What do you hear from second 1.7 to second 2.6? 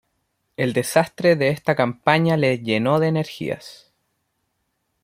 campaña le